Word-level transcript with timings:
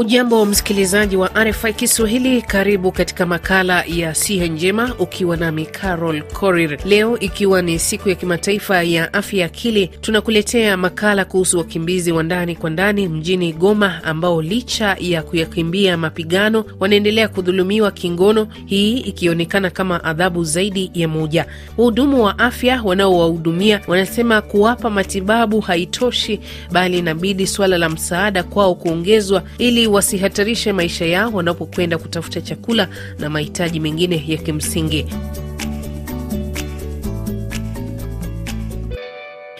Hujambo 0.00 0.46
msikilizaji 0.46 1.16
wa 1.16 1.28
RFI 1.44 1.72
Kiswahili, 1.72 2.42
karibu 2.42 2.92
katika 2.92 3.26
makala 3.26 3.84
ya 3.86 4.14
siha 4.14 4.46
njema, 4.46 4.94
ukiwa 4.98 5.36
nami 5.36 5.66
Carol 5.66 6.22
Korir. 6.22 6.78
Leo 6.84 7.18
ikiwa 7.18 7.62
ni 7.62 7.78
siku 7.78 8.08
ya 8.08 8.14
kimataifa 8.14 8.82
ya 8.82 9.12
afya 9.14 9.40
ya 9.40 9.46
akili, 9.46 9.86
tunakuletea 9.86 10.76
makala 10.76 11.24
kuhusu 11.24 11.58
wakimbizi 11.58 12.12
wa 12.12 12.22
ndani 12.22 12.56
kwa 12.56 12.70
ndani 12.70 13.08
mjini 13.08 13.52
Goma, 13.52 14.04
ambao 14.04 14.42
licha 14.42 14.96
ya 15.00 15.22
kuyakimbia 15.22 15.96
mapigano 15.96 16.64
wanaendelea 16.80 17.28
kudhulumiwa 17.28 17.90
kingono, 17.90 18.48
hii 18.66 18.96
ikionekana 18.98 19.70
kama 19.70 20.04
adhabu 20.04 20.44
zaidi 20.44 20.90
ya 20.94 21.08
moja. 21.08 21.46
Wahudumu 21.78 22.24
wa 22.24 22.38
afya 22.38 22.82
wanaowahudumia 22.84 23.80
wanasema 23.86 24.42
kuwapa 24.42 24.90
matibabu 24.90 25.60
haitoshi, 25.60 26.40
bali 26.72 26.98
inabidi 26.98 27.46
suala 27.46 27.78
la 27.78 27.88
msaada 27.88 28.42
kwao 28.42 28.74
kuongezwa 28.74 29.42
ili 29.58 29.89
wasihatarishe 29.92 30.72
maisha 30.72 31.06
yao 31.06 31.30
wanapokwenda 31.32 31.98
kutafuta 31.98 32.40
chakula 32.40 32.88
na 33.18 33.30
mahitaji 33.30 33.80
mengine 33.80 34.24
ya 34.28 34.36
kimsingi. 34.38 35.06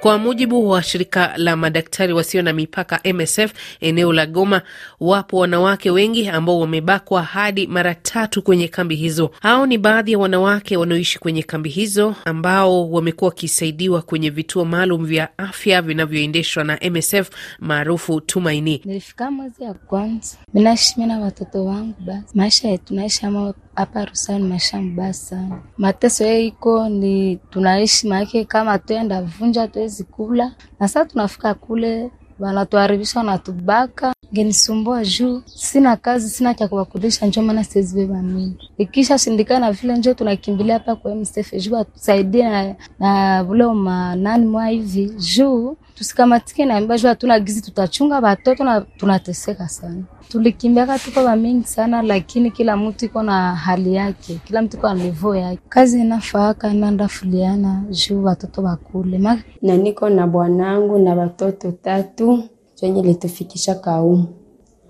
Kwa 0.00 0.18
mujibu 0.18 0.68
wa 0.68 0.82
shirika 0.82 1.32
la 1.36 1.56
madaktari 1.56 2.12
wasio 2.12 2.42
na 2.42 2.52
mipaka 2.52 3.00
MSF 3.14 3.52
eneo 3.80 4.12
la 4.12 4.26
Goma, 4.26 4.62
wapo 5.00 5.36
wanawake 5.38 5.90
wengi 5.90 6.28
ambao 6.28 6.60
wamebakwa 6.60 7.22
hadi 7.22 7.66
mara 7.66 7.94
tatu 7.94 8.42
kwenye 8.42 8.68
kambi 8.68 8.94
hizo. 8.96 9.30
Hao 9.40 9.66
ni 9.66 9.78
baadhi 9.78 10.12
ya 10.12 10.18
wanawake 10.18 10.76
wanaoishi 10.76 11.18
kwenye 11.18 11.42
kambi 11.42 11.68
hizo 11.70 12.14
ambao 12.24 12.90
wamekuwa 12.90 13.28
wakisaidiwa 13.28 14.02
kwenye 14.02 14.30
vituo 14.30 14.64
maalum 14.64 15.06
vya 15.06 15.38
afya 15.38 15.82
vinavyoendeshwa 15.82 16.64
na 16.64 16.78
MSF 16.90 17.30
maarufu 17.58 18.20
Tumaini. 18.20 18.82
Nilifika 18.84 19.30
mwezi 19.30 19.64
ya 19.64 19.74
kwanza, 19.74 20.36
minaishi 20.54 20.94
mi 21.00 21.06
na 21.06 21.18
watoto 21.18 21.64
wangu, 21.64 21.94
basi 22.00 22.24
maisha 22.34 22.68
yetu 22.68 22.94
naishi 22.94 23.26
ama 23.26 23.54
hapa 23.80 24.04
Rusani 24.04 24.44
maisha 24.48 24.80
mbaya 24.82 25.12
sana. 25.12 25.58
Mateso 25.78 26.24
ye 26.24 26.46
iko 26.46 26.88
ni 26.88 27.36
tunaishi 27.36 28.08
maake 28.08 28.44
kama 28.44 28.78
tuenda 28.78 29.22
vunja 29.22 29.68
tuwezi 29.68 30.04
kula, 30.04 30.52
na 30.80 30.88
sasa 30.88 31.04
tunafika 31.04 31.54
kule 31.54 32.10
wanatuharibisha, 32.38 33.18
wanatubaka 33.20 34.12
ngenisumbua 34.32 35.04
juu 35.04 35.42
sina 35.46 35.96
kazi, 35.96 36.30
sina 36.30 36.54
cha 36.54 36.68
kuwakulisha, 36.68 37.26
njo 37.26 37.42
maana 37.42 37.64
siwezi 37.64 37.96
beba 37.96 38.22
mimi. 38.22 38.56
Ikisha 38.78 39.18
shindikana 39.18 39.72
vile, 39.72 39.96
njo 39.96 40.14
tunakimbilia 40.14 40.74
hapa 40.74 40.96
kwa 40.96 41.14
MSF 41.14 41.54
juu 41.56 41.76
atusaidie 41.76 42.42
na, 42.48 42.74
na 42.98 43.44
vule 43.44 43.66
manani 43.66 44.46
mwa 44.46 44.66
hivi 44.68 45.06
juu 45.10 45.76
tusikamatike 45.94 46.64
na 46.64 46.80
mba 46.80 46.98
hatuna 46.98 47.40
gizi, 47.40 47.60
tutachunga 47.62 48.18
watoto 48.20 48.64
na 48.64 48.80
tunateseka 48.80 49.68
sana. 49.68 50.02
Tulikimbiaka 50.28 50.98
tuko 50.98 51.24
bamingi 51.24 51.66
sana, 51.66 52.02
lakini 52.02 52.50
kila 52.50 52.76
mtu 52.76 53.04
iko 53.04 53.22
na 53.22 53.54
hali 53.56 53.94
yake, 53.94 54.40
kila 54.44 54.62
mtu 54.62 54.76
iko 54.76 54.88
na 54.88 54.94
levo 55.04 55.36
yake. 55.36 55.60
Kazi 55.68 56.00
inafaaka 56.00 56.74
nandafuliana 56.74 57.84
juu 57.90 58.24
watoto 58.24 58.62
bakule 58.62 59.18
na 59.18 59.76
niko 59.76 60.08
na 60.08 60.26
bwanangu 60.26 60.98
na 60.98 61.14
watoto 61.14 61.72
tatu 61.72 62.44
chenye 62.80 63.02
litufikisha 63.02 63.74
kaumu 63.74 64.24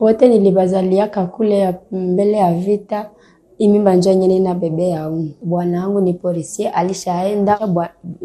wote 0.00 0.28
nilibazaliaka 0.28 1.27
kule 1.27 1.74
mbele 1.92 2.32
ya 2.36 2.55
vita 2.55 3.10
imimba 3.58 3.94
njo 3.97 4.10
yenye 4.10 4.28
nina 4.28 4.55
bebe 4.55 4.88
yaumu. 4.88 5.30
Bwana 5.42 5.80
wangu 5.86 6.00
ni 6.00 6.14
polisi, 6.14 6.66
alishaenda 6.66 7.58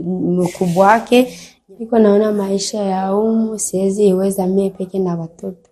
mkubwa 0.05 0.85
wake. 0.87 1.27
Niko 1.79 1.99
naona 1.99 2.31
maisha 2.31 2.83
ya 2.83 3.15
umu 3.15 3.59
siwezi 3.59 4.07
iweza 4.07 4.47
mie 4.47 4.69
peke 4.69 4.99
na 4.99 5.15
watoto. 5.15 5.69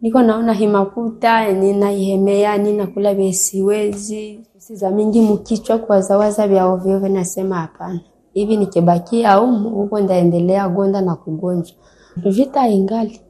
Niko 0.00 0.22
naona 0.22 0.52
himakuta 0.52 1.52
ninaihemea 1.52 2.58
ninakula 2.58 3.14
vye 3.14 3.32
siwezi 3.32 4.40
siza 4.58 4.90
mingi 4.90 5.20
mukichwa 5.20 5.78
kuwazawaza 5.78 6.48
vya 6.48 6.66
ovyo, 6.66 7.08
nasema 7.08 7.56
hapana, 7.56 8.00
hivi 8.32 8.56
nikibakia 8.56 9.40
umu 9.40 9.70
huko 9.70 10.00
ndaendelea 10.00 10.68
gonda 10.68 11.00
na 11.00 11.14
kugonjwa. 11.16 11.76
Vita 12.16 12.68
ingali 12.68 13.20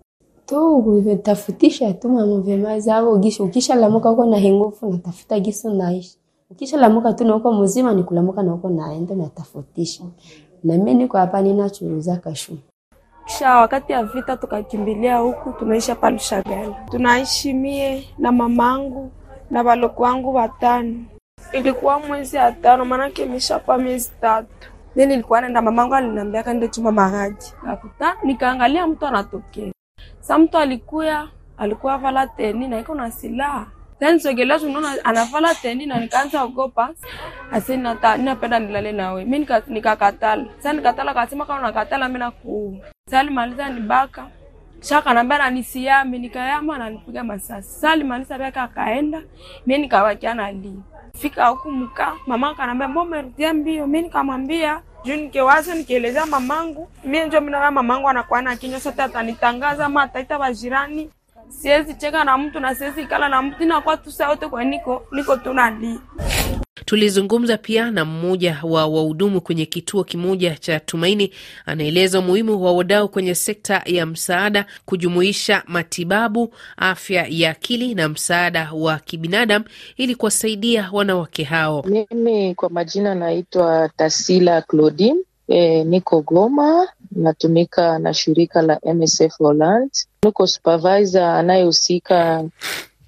tu 0.49 1.19
tafutisha 1.23 1.93
tu 1.95 2.09
mambo 2.09 2.41
vyema 2.41 2.81
zao 2.81 3.19
gisho. 3.19 3.45
Ukisha 3.45 3.75
lamuka 3.75 4.11
uko 4.11 4.25
na 4.27 4.37
hengofu 4.37 4.91
natafuta 4.91 5.41
giso 5.41 5.75
naishi. 5.75 6.19
Ukisha 6.51 6.77
lamuka 6.77 7.13
tu 7.13 7.25
na 7.25 7.37
uko 7.37 7.53
mzima 7.53 7.95
ni 7.95 8.03
kulamuka 8.03 8.43
na 8.43 8.55
uko 8.55 8.69
naenda 8.69 9.15
natafutisha. 9.15 10.05
Na 10.65 10.75
mimi 10.75 10.95
niko 10.95 11.19
hapa 11.19 11.43
ninachuuza 11.43 12.17
kashu. 12.17 12.59
Kisha 13.27 13.57
wakati 13.57 13.93
ya 13.93 14.05
vita 14.05 14.37
tukakimbilia 14.37 15.19
huku 15.19 15.53
tunaisha 15.53 15.95
hapa 15.95 16.13
Tunaishi 16.91 17.53
mie 17.53 18.09
na 18.19 18.33
mamangu 18.33 19.11
na 19.51 19.65
baloko 19.65 20.03
wangu 20.03 20.35
watano. 20.35 21.05
Ilikuwa 21.53 22.01
mwezi 22.01 22.37
ya 22.37 22.53
tano 22.53 22.85
maanake 22.85 23.23
imeshapa 23.23 23.79
miezi 23.79 24.11
tatu. 24.21 24.71
Nilikuwa 24.97 25.41
naenda 25.41 25.63
mamangu 25.63 25.95
aliniambia 25.95 26.43
kaende 26.43 26.69
chuma. 26.69 27.33
Nikaangalia 28.25 28.87
mtu 28.87 29.07
anatokea. 29.07 29.73
Sa 30.21 30.39
mtu 30.39 30.59
alikuya 30.59 31.29
alikuwa 31.59 31.99
vala 31.99 32.27
teni 32.27 32.69
na 32.69 32.79
iko 32.81 32.95
na 32.95 33.11
silaha. 33.11 33.67
Then 33.99 34.19
tunaona 34.59 35.05
anavala 35.05 35.55
teni 35.55 35.87
na 35.87 36.01
nikaanza 36.01 36.43
ogopa. 36.43 36.95
Ase 37.53 37.77
nata 37.77 38.17
ninapenda 38.17 38.59
nilale 38.59 38.93
nawe. 38.93 39.25
Mimi 39.25 39.47
nikakatala. 39.67 40.45
Sasa 40.57 40.73
nikatala 40.73 41.11
akasema 41.11 41.47
kama 41.47 41.59
unakatala 41.59 42.09
mimi 42.09 42.19
nakuua. 42.19 42.79
Sasa 43.11 43.23
nibaka. 43.69 44.27
Shaka 44.81 45.15
nambia 45.15 45.37
ananisiame 45.41 46.19
nikayama 46.19 46.79
na 46.79 46.91
nipiga 46.91 47.25
masasi. 47.25 47.69
Sasa 47.71 47.91
alimaliza 47.91 48.39
akaenda. 48.63 49.23
Mimi 49.67 49.83
nikabakia 49.83 50.35
na. 50.35 50.83
Fika 51.15 51.47
huku 51.47 51.71
mka 51.71 52.13
mama 52.27 52.55
kanambia, 52.55 52.89
mbona 52.89 53.07
umerudia 53.07 53.55
mbio? 53.55 53.87
Mimi 53.87 54.03
nikamwambia 54.03 54.83
juu 55.09 55.17
nikewaza 55.17 55.75
nikielezea 55.75 56.27
mamangu 56.27 56.89
mie 57.05 57.27
njo 57.27 57.41
minaa 57.41 57.71
mamangu 57.71 58.09
anakuwa 58.09 58.43
na 58.43 58.57
kinywa 58.57 58.81
sote 58.81 59.03
atanitangaza 59.03 59.87
ama 59.87 60.03
ataita 60.03 60.39
wajirani. 60.39 61.11
Siwezi 61.49 61.95
cheka 61.95 62.25
na 62.25 62.39
mtu 62.39 62.61
na 62.61 62.75
siwezi 62.75 63.05
kala 63.07 63.29
na 63.29 63.43
mtu 63.43 63.63
inakuwa 63.63 63.97
tu 63.97 64.13
saa 64.13 64.29
yote 64.31 64.49
kwa 64.49 64.65
niko 64.65 65.07
niko 65.13 65.37
tunali. 65.37 66.01
Tulizungumza 66.89 67.57
pia 67.59 67.91
na 67.91 68.05
mmoja 68.05 68.59
wa 68.63 68.87
wahudumu 68.87 69.41
kwenye 69.41 69.67
kituo 69.67 70.05
kimoja 70.05 70.55
cha 70.57 70.81
Tumaini. 70.81 71.33
Anaeleza 71.67 72.19
umuhimu 72.19 72.63
wa 72.65 72.73
wadau 72.73 73.09
kwenye 73.09 73.35
sekta 73.35 73.83
ya 73.87 74.07
msaada 74.07 74.67
kujumuisha 74.87 75.63
matibabu, 75.67 76.55
afya 76.77 77.27
ya 77.31 77.51
akili 77.51 77.95
na 77.95 78.09
msaada 78.09 78.71
wa 78.73 78.99
kibinadamu 78.99 79.65
ili 79.97 80.15
kuwasaidia 80.15 80.89
wanawake 80.93 81.45
hao. 81.45 81.85
Mimi 81.87 82.55
kwa 82.55 82.71
majina 82.71 83.15
naitwa 83.15 83.91
Tasila 83.97 84.63
Claudine. 84.63 85.21
E, 85.49 85.85
niko 85.85 86.23
Goma, 86.23 86.89
natumika 87.13 87.99
na 87.99 88.15
shirika 88.15 88.63
la 88.63 88.81
MSF 88.95 89.39
Holland. 89.39 89.91
Niko 90.23 90.47
supervisor 90.47 91.23
anayehusika 91.23 92.45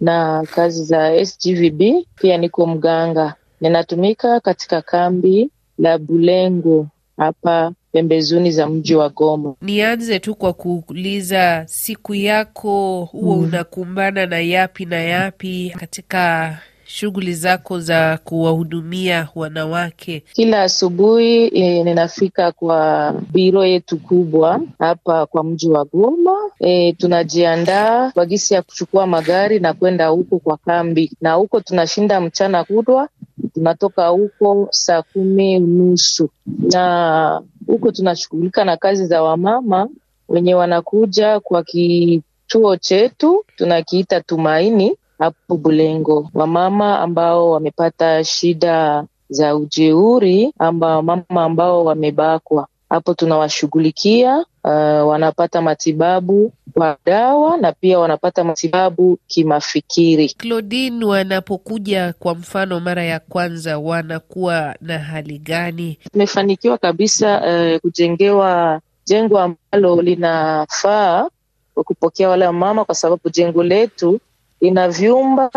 na 0.00 0.46
kazi 0.54 0.84
za 0.84 1.26
SGVB, 1.26 1.82
pia 2.16 2.36
niko 2.38 2.66
mganga 2.66 3.34
ninatumika 3.60 4.40
katika 4.40 4.82
kambi 4.82 5.50
la 5.78 5.98
Bulengo 5.98 6.86
hapa 7.16 7.72
pembezoni 7.92 8.50
za 8.52 8.66
mji 8.68 8.94
wa 8.94 9.08
Goma. 9.08 9.54
Nianze 9.62 10.18
tu 10.18 10.34
kwa 10.34 10.52
kuuliza, 10.52 11.64
siku 11.66 12.14
yako 12.14 13.04
huwa 13.12 13.36
mm, 13.36 13.42
unakumbana 13.44 14.26
na 14.26 14.38
yapi 14.40 14.84
na 14.84 14.96
yapi 14.96 15.74
katika 15.80 16.58
shughuli 16.90 17.34
zako 17.34 17.80
za 17.80 18.18
kuwahudumia 18.24 19.28
wanawake? 19.34 20.22
Kila 20.32 20.62
asubuhi 20.62 21.46
e, 21.46 21.84
ninafika 21.84 22.52
kwa 22.52 23.12
biro 23.32 23.64
yetu 23.66 23.98
kubwa 23.98 24.60
hapa 24.78 25.26
kwa 25.26 25.44
mji 25.44 25.68
wa 25.68 25.84
Goma. 25.84 26.36
E, 26.60 26.92
tunajiandaa 26.92 28.10
kwa 28.10 28.26
gisi 28.26 28.54
ya 28.54 28.62
kuchukua 28.62 29.06
magari 29.06 29.60
na 29.60 29.72
kwenda 29.72 30.06
huko 30.08 30.38
kwa 30.38 30.56
kambi, 30.56 31.12
na 31.20 31.32
huko 31.32 31.60
tunashinda 31.60 32.20
mchana 32.20 32.64
kutwa 32.64 33.08
tunatoka 33.54 34.08
huko 34.08 34.68
saa 34.70 35.02
kumi 35.02 35.56
unusu 35.56 36.28
na 36.72 37.42
huko 37.66 37.92
tunashughulika 37.92 38.64
na 38.64 38.76
kazi 38.76 39.06
za 39.06 39.22
wamama 39.22 39.88
wenye 40.28 40.54
wanakuja 40.54 41.40
kwa 41.40 41.62
kituo 41.62 42.76
chetu 42.76 43.44
tunakiita 43.56 44.20
Tumaini 44.20 44.96
hapo 45.18 45.56
Bulengo, 45.56 46.30
wamama 46.34 47.00
ambao 47.00 47.50
wamepata 47.50 48.24
shida 48.24 49.04
za 49.28 49.56
ujeuri 49.56 50.52
ama 50.58 50.86
wamama 50.96 51.44
ambao 51.44 51.84
wamebakwa 51.84 52.66
hapo 52.90 53.14
tunawashughulikia. 53.14 54.44
Uh, 54.64 55.08
wanapata 55.08 55.62
matibabu 55.62 56.52
kwa 56.74 56.96
dawa 57.06 57.56
na 57.56 57.72
pia 57.72 57.98
wanapata 57.98 58.44
matibabu 58.44 59.18
kimafikiri. 59.26 60.28
Claudine, 60.28 61.04
wanapokuja 61.04 62.14
kwa 62.18 62.34
mfano 62.34 62.80
mara 62.80 63.04
ya 63.04 63.20
kwanza 63.20 63.78
wanakuwa 63.78 64.76
na 64.80 64.98
hali 64.98 65.38
gani? 65.38 65.98
Tumefanikiwa 66.12 66.78
kabisa 66.78 67.40
uh, 67.40 67.80
kujengewa 67.80 68.80
jengo 69.06 69.38
ambalo 69.38 70.02
linafaa 70.02 71.28
kwa 71.74 71.84
kupokea 71.84 72.28
wale 72.28 72.46
wamama, 72.46 72.84
kwa 72.84 72.94
sababu 72.94 73.30
jengo 73.30 73.62
letu 73.62 74.20
ina 74.60 74.88
vyumba 74.88 75.50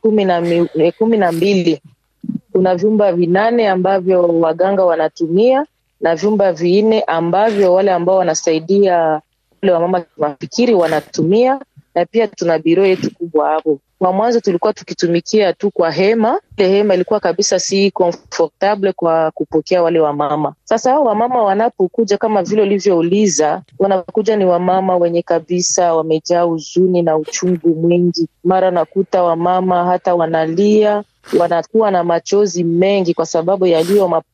kumi 0.00 0.24
na, 0.24 0.40
mi, 0.40 0.68
eh, 0.74 0.92
kumi 0.98 1.16
na 1.16 1.32
mbili. 1.32 1.80
Kuna 2.52 2.74
vyumba 2.74 3.12
vinane 3.12 3.68
ambavyo 3.68 4.22
waganga 4.22 4.84
wanatumia 4.84 5.66
na 6.00 6.16
vyumba 6.16 6.52
vinne 6.52 7.00
ambavyo 7.02 7.74
wale 7.74 7.90
ambao 7.92 8.16
wanasaidia 8.16 8.96
wale 9.62 9.72
wamama 9.72 10.04
mafikiri 10.16 10.74
wanatumia, 10.74 11.60
na 11.94 12.06
pia 12.06 12.28
tuna 12.28 12.58
biro 12.58 12.86
yetu 12.86 13.14
kubwa 13.14 13.48
hapo. 13.48 13.78
Kwa 13.98 14.12
mwanzo 14.12 14.40
tulikuwa 14.40 14.72
tukitumikia 14.72 15.52
tu 15.52 15.70
kwa 15.70 15.90
hema. 15.90 16.40
Ile 16.56 16.68
hema 16.68 16.94
ilikuwa 16.94 17.20
kabisa 17.20 17.58
si 17.58 17.90
comfortable 17.90 18.92
kwa 18.92 19.30
kupokea 19.30 19.82
wale 19.82 20.00
wamama. 20.00 20.54
Sasa 20.64 20.90
hao 20.90 21.04
wamama 21.04 21.42
wanapokuja, 21.42 22.18
kama 22.18 22.42
vile 22.42 22.62
ulivyouliza, 22.62 23.62
wanakuja 23.78 24.36
ni 24.36 24.44
wamama 24.44 24.96
wenye 24.96 25.22
kabisa 25.22 25.94
wamejaa 25.94 26.42
huzuni 26.42 27.02
na 27.02 27.16
uchungu 27.16 27.68
mwingi. 27.68 28.28
Mara 28.44 28.70
nakuta 28.70 29.22
wamama 29.22 29.84
hata 29.84 30.14
wanalia 30.14 31.02
wanakuwa 31.38 31.90
na 31.90 32.04
machozi 32.04 32.64
mengi 32.64 33.14
kwa 33.14 33.26
sababu 33.26 33.66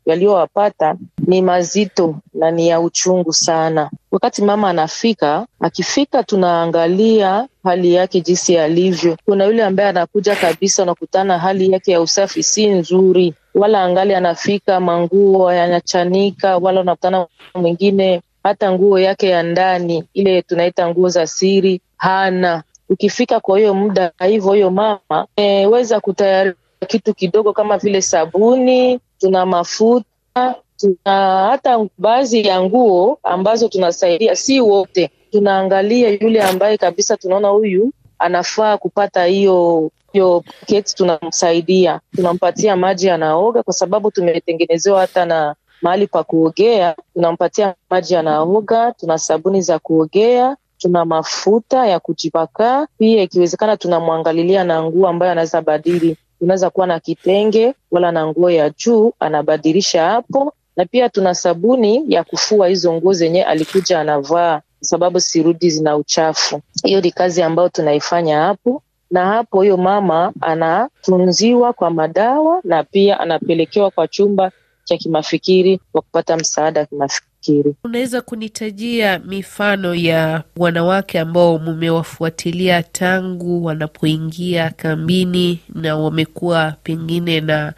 yaliyowapata 0.06 0.96
ni 1.26 1.42
mazito 1.42 2.14
na 2.34 2.50
ni 2.50 2.68
ya 2.68 2.80
uchungu 2.80 3.32
sana. 3.32 3.90
Wakati 4.10 4.42
mama 4.42 4.70
anafika, 4.70 5.46
akifika, 5.60 6.22
tunaangalia 6.22 7.48
hali 7.64 7.94
yake 7.94 8.20
jinsi 8.20 8.58
alivyo. 8.58 9.16
Kuna 9.24 9.44
yule 9.44 9.64
ambaye 9.64 9.88
anakuja 9.88 10.36
kabisa, 10.36 10.82
unakutana 10.82 11.38
hali 11.38 11.72
yake 11.72 11.92
ya 11.92 12.00
usafi 12.00 12.42
si 12.42 12.66
nzuri, 12.66 13.34
wala 13.54 13.82
angali 13.82 14.14
anafika 14.14 14.80
manguo 14.80 15.52
yanachanika, 15.52 16.56
wala 16.56 16.80
unakutana 16.80 17.26
mwingine 17.54 18.22
hata 18.42 18.72
nguo 18.72 18.98
yake 18.98 19.28
ya 19.28 19.42
ndani 19.42 20.04
ile 20.14 20.42
tunaita 20.42 20.88
nguo 20.88 21.08
za 21.08 21.26
siri 21.26 21.80
hana. 21.96 22.62
Ukifika 22.88 23.40
kwa 23.40 23.58
hiyo 23.58 23.74
muda 23.74 24.12
hivyo, 24.26 24.48
huyo 24.50 24.70
mama 24.70 25.26
ameweza 25.36 26.00
kutayari 26.00 26.52
kitu 26.88 27.14
kidogo 27.14 27.52
kama 27.52 27.78
vile 27.78 28.02
sabuni, 28.02 29.00
tuna 29.18 29.46
mafuta, 29.46 30.54
tuna 30.76 31.46
hata 31.50 31.86
baadhi 31.98 32.46
ya 32.46 32.62
nguo 32.62 33.18
ambazo 33.22 33.68
tunasaidia. 33.68 34.36
Si 34.36 34.60
wote, 34.60 35.10
tunaangalia 35.30 36.08
yule 36.10 36.42
ambaye 36.42 36.76
kabisa 36.78 37.16
tunaona 37.16 37.48
huyu 37.48 37.92
anafaa 38.18 38.76
kupata 38.76 39.24
hiyo 39.24 39.90
hiyo 40.12 40.44
paketi, 40.60 40.94
tunamsaidia, 40.94 42.00
tunampatia 42.16 42.76
maji 42.76 43.10
anaoga, 43.10 43.62
kwa 43.62 43.74
sababu 43.74 44.10
tumetengenezewa 44.10 45.00
hata 45.00 45.24
na 45.24 45.54
mahali 45.82 46.06
pa 46.06 46.24
kuogea. 46.24 46.94
Tunampatia 47.14 47.74
maji 47.90 48.16
anaoga, 48.16 48.92
tuna 48.92 49.18
sabuni 49.18 49.62
za 49.62 49.78
kuogea. 49.78 50.56
Tuna 50.78 51.04
mafuta 51.04 51.86
ya 51.86 52.00
kujipaka. 52.00 52.88
Pia, 52.98 53.22
ikiwezekana 53.22 53.76
tunamwangalilia 53.76 54.64
na 54.64 54.82
nguo 54.82 55.08
ambayo 55.08 55.32
anaweza 55.32 55.62
badili 55.62 56.16
unaweza 56.40 56.70
kuwa 56.70 56.86
na 56.86 57.00
kitenge 57.00 57.74
wala 57.90 58.12
na 58.12 58.26
nguo 58.26 58.50
ya 58.50 58.70
juu 58.70 59.12
anabadilisha 59.20 60.04
hapo, 60.10 60.52
na 60.76 60.84
pia 60.84 61.08
tuna 61.08 61.34
sabuni 61.34 62.04
ya 62.08 62.24
kufua 62.24 62.68
hizo 62.68 62.92
nguo 62.92 63.12
zenye 63.12 63.44
alikuja 63.44 64.00
anavaa, 64.00 64.60
sababu 64.80 65.20
sirudi 65.20 65.70
zina 65.70 65.96
uchafu. 65.96 66.60
Hiyo 66.84 67.00
ni 67.00 67.10
kazi 67.10 67.42
ambayo 67.42 67.68
tunaifanya 67.68 68.40
hapo, 68.40 68.82
na 69.10 69.26
hapo 69.26 69.56
huyo 69.58 69.76
mama 69.76 70.32
anatunziwa 70.40 71.72
kwa 71.72 71.90
madawa 71.90 72.60
na 72.64 72.84
pia 72.84 73.20
anapelekewa 73.20 73.90
kwa 73.90 74.08
chumba 74.08 74.52
cha 74.86 74.96
kimafikiri 74.96 75.80
wa 75.94 76.02
kupata 76.02 76.36
msaada 76.36 76.80
wa 76.80 76.86
kimafikiri. 76.86 77.74
Unaweza 77.84 78.20
kunitajia 78.20 79.18
mifano 79.18 79.94
ya 79.94 80.42
wanawake 80.56 81.18
ambao 81.20 81.58
mumewafuatilia 81.58 82.82
tangu 82.82 83.64
wanapoingia 83.64 84.70
kambini 84.70 85.60
na 85.74 85.96
wamekuwa 85.96 86.74
pengine 86.82 87.40
na 87.40 87.72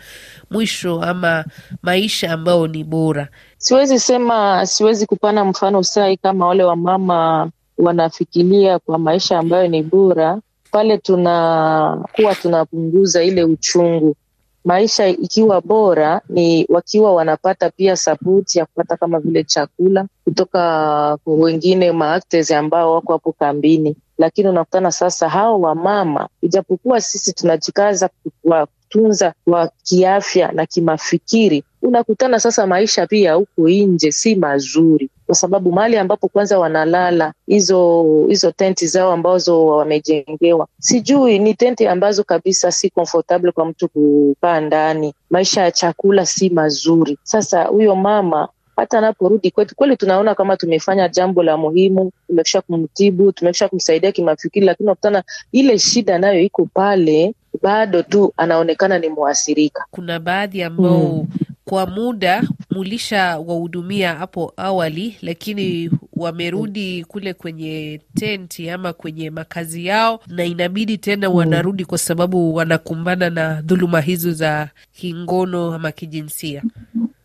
mwisho 0.51 1.03
ama 1.03 1.45
maisha 1.83 2.33
ambao 2.33 2.67
ni 2.67 2.85
bora? 2.85 3.29
Siwezi 3.59 3.99
sema, 4.01 4.67
siwezi 4.67 5.07
kupana 5.07 5.45
mfano 5.45 5.83
sahi 5.83 6.17
kama 6.17 6.47
wale 6.47 6.65
wamama 6.65 7.51
wanafikiria 7.79 8.79
kwa 8.79 8.99
maisha 8.99 9.39
ambayo 9.39 9.69
ni 9.69 9.83
bora, 9.83 10.41
pale 10.71 10.99
tunakuwa 10.99 12.35
tunapunguza 12.43 13.23
ile 13.25 13.45
uchungu 13.45 14.17
maisha 14.65 15.07
ikiwa 15.09 15.61
bora 15.61 16.21
ni 16.29 16.67
wakiwa 16.69 17.15
wanapata 17.15 17.71
pia 17.71 17.97
sapoti 17.97 18.59
ya 18.59 18.67
kupata 18.67 18.97
kama 18.97 19.19
vile 19.21 19.45
chakula 19.45 20.07
kutoka 20.25 21.19
wengine 21.27 21.93
maaktes 21.93 22.51
ambao 22.51 22.95
wako 22.95 23.13
hapo 23.13 23.33
kambini, 23.33 23.97
lakini 24.19 24.49
unakutana 24.49 24.93
sasa 24.93 25.29
hao 25.29 25.61
wamama, 25.61 26.29
ijapokuwa 26.43 27.01
sisi 27.01 27.33
tunajikaza 27.33 28.11
kuwatunza 28.43 29.35
kwa 29.45 29.71
kiafya 29.83 30.53
na 30.53 30.67
kimafikiri, 30.67 31.65
unakutana 31.83 32.41
sasa 32.41 32.67
maisha 32.67 33.07
pia 33.07 33.35
huku 33.35 33.69
nje 33.69 34.13
si 34.13 34.35
mazuri, 34.35 35.11
kwa 35.27 35.35
sababu 35.35 35.73
mahali 35.73 35.97
ambapo 35.97 36.29
kwanza 36.29 36.59
wanalala 36.59 37.33
hizo 37.47 38.05
hizo 38.29 38.51
tenti 38.53 38.87
zao 38.87 39.13
ambazo 39.13 39.67
wamejengewa, 39.67 40.67
sijui 40.81 41.39
ni 41.39 41.55
tenti 41.55 41.87
ambazo 41.87 42.25
kabisa 42.25 42.73
si 42.73 42.91
comfortable 42.91 43.53
kwa 43.53 43.65
mtu 43.65 43.89
kukaa 43.89 44.61
ndani. 44.61 45.15
Maisha 45.31 45.63
ya 45.63 45.71
chakula 45.71 46.27
si 46.27 46.51
mazuri. 46.51 47.19
Sasa 47.23 47.65
huyo 47.65 47.97
mama 47.97 48.49
hata 48.77 48.99
anaporudi 48.99 49.51
kwetu, 49.51 49.75
kweli 49.77 49.97
tunaona 49.97 50.35
kama 50.35 50.57
tumefanya 50.57 51.09
jambo 51.09 51.43
la 51.43 51.57
muhimu, 51.57 52.11
tumekisha 52.27 52.61
kumtibu, 52.61 53.33
tumekisha 53.33 53.69
kumsaidia 53.69 54.13
kimafikiri, 54.13 54.67
lakini 54.67 54.87
unakutana 54.87 55.23
ile 55.53 55.79
shida 55.79 56.19
nayo 56.19 56.41
iko 56.41 56.69
pale, 56.75 57.35
bado 57.63 58.03
tu 58.03 58.33
anaonekana 58.37 58.99
ni 58.99 59.09
mwathirika. 59.09 59.85
Kuna 59.91 60.21
baadhi 60.21 60.63
ambao 60.63 60.99
hmm 60.99 61.27
kwa 61.69 61.87
muda 61.87 62.43
mulisha 62.71 63.39
wahudumia 63.39 64.15
hapo 64.15 64.53
awali, 64.57 65.17
lakini 65.23 65.91
wamerudi 66.17 67.05
kule 67.05 67.35
kwenye 67.35 68.01
tenti 68.15 68.71
ama 68.71 68.93
kwenye 68.93 69.31
makazi 69.31 69.87
yao, 69.87 70.21
na 70.27 70.45
inabidi 70.45 70.99
tena 70.99 71.29
wanarudi 71.31 71.85
kwa 71.85 71.99
sababu 71.99 72.55
wanakumbana 72.55 73.31
na 73.31 73.63
dhuluma 73.63 74.01
hizo 74.01 74.33
za 74.33 74.69
kingono 74.93 75.75
ama 75.75 75.93
kijinsia. 75.93 76.63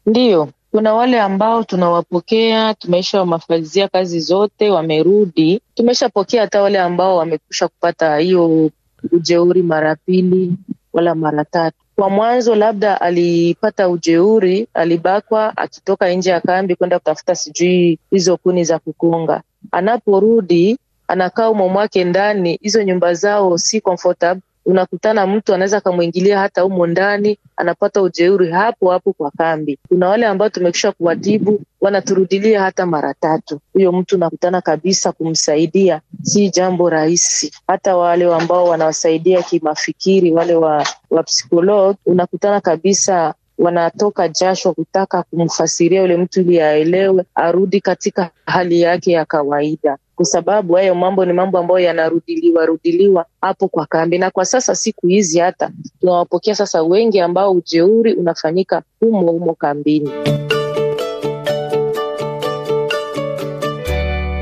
Ndiyo, 0.05 0.49
kuna 0.71 0.93
wale 0.93 1.21
ambao 1.21 1.63
tunawapokea, 1.63 2.73
tumeisha 2.73 3.19
wamafalizia 3.19 3.87
kazi 3.87 4.19
zote, 4.19 4.69
wamerudi. 4.69 5.61
Tumeshapokea 5.73 6.41
hata 6.41 6.61
wale 6.61 6.79
ambao 6.79 7.17
wamekusha 7.17 7.67
kupata 7.67 8.17
hiyo 8.17 8.71
ujeuri 9.11 9.63
mara 9.63 9.95
pili 9.95 10.53
wala 10.93 11.15
mara 11.15 11.45
tatu. 11.45 11.77
Kwa 11.95 12.09
mwanzo 12.09 12.55
labda 12.55 13.01
alipata 13.01 13.89
ujeuri, 13.89 14.67
alibakwa 14.73 15.57
akitoka 15.57 16.09
nje 16.13 16.29
ya 16.29 16.41
kambi 16.41 16.75
kwenda 16.75 16.99
kutafuta 16.99 17.35
sijui 17.35 17.99
hizo 18.11 18.37
kuni 18.37 18.63
za 18.63 18.79
kukunga. 18.79 19.41
Anaporudi 19.71 20.77
anakaa 21.07 21.49
umo 21.49 21.69
mwake 21.69 22.03
ndani, 22.03 22.59
hizo 22.61 22.83
nyumba 22.83 23.13
zao 23.13 23.57
si 23.57 23.81
comfortable. 23.81 24.41
Unakutana 24.65 25.27
mtu 25.27 25.53
anaweza 25.53 25.77
akamwingilia 25.77 26.39
hata 26.39 26.61
humo 26.61 26.87
ndani, 26.87 27.37
anapata 27.57 28.01
ujeuri 28.01 28.51
hapo 28.51 28.91
hapo 28.91 29.13
kwa 29.13 29.31
kambi. 29.31 29.79
Kuna 29.87 30.09
wale 30.09 30.25
ambao 30.25 30.49
tumekisha 30.49 30.91
kuwatibu 30.91 31.61
wanaturudilia 31.81 32.61
hata 32.61 32.85
mara 32.85 33.13
tatu. 33.13 33.59
Huyo 33.73 33.91
mtu 33.91 34.17
nakutana 34.17 34.61
kabisa 34.61 35.11
kumsaidia 35.11 36.01
si 36.21 36.49
jambo 36.49 36.89
rahisi. 36.89 37.51
Hata 37.67 37.97
wale 37.97 38.33
ambao 38.33 38.65
wanawasaidia 38.65 39.41
kimafikiri, 39.43 40.31
wale 40.31 40.55
wa, 40.55 40.87
wa 41.09 41.23
psikolog, 41.23 41.95
unakutana 42.05 42.61
kabisa 42.61 43.33
wanatoka 43.57 44.27
jasho 44.29 44.73
kutaka 44.73 45.23
kumfasiria 45.23 46.01
yule 46.01 46.17
mtu 46.17 46.41
ili 46.41 46.61
aelewe, 46.61 47.23
arudi 47.35 47.81
katika 47.81 48.29
hali 48.45 48.81
yake 48.81 49.11
ya 49.11 49.25
kawaida, 49.25 49.97
kwa 50.15 50.25
sababu 50.25 50.73
hayo 50.73 50.95
mambo 50.95 51.25
ni 51.25 51.33
mambo 51.33 51.57
ambayo 51.57 51.79
yanarudiliwa 51.79 52.65
rudiliwa 52.65 53.25
hapo 53.41 53.67
kwa 53.67 53.85
kambi. 53.85 54.17
Na 54.17 54.31
kwa 54.31 54.45
sasa 54.45 54.75
siku 54.75 55.07
hizi 55.07 55.39
hata 55.39 55.71
tunawapokea 55.99 56.55
sasa 56.55 56.83
wengi 56.83 57.19
ambao 57.19 57.51
ujeuri 57.51 58.13
unafanyika 58.13 58.83
humo 58.99 59.31
humo 59.31 59.53
kambini. 59.53 60.09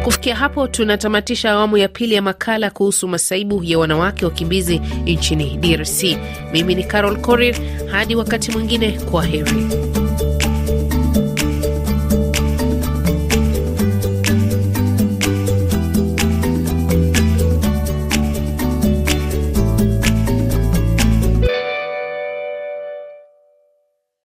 Kufikia 0.03 0.35
hapo 0.35 0.67
tunatamatisha 0.67 1.51
awamu 1.51 1.77
ya 1.77 1.87
pili 1.87 2.15
ya 2.15 2.21
makala 2.21 2.69
kuhusu 2.69 3.07
masaibu 3.07 3.63
ya 3.63 3.79
wanawake 3.79 4.25
wakimbizi 4.25 4.81
nchini 5.05 5.57
DRC. 5.57 6.03
Mimi 6.51 6.75
ni 6.75 6.83
Carol 6.83 7.21
Korir, 7.21 7.55
hadi 7.91 8.15
wakati 8.15 8.51
mwingine, 8.51 8.99
kwa 9.11 9.23
heri. 9.25 9.51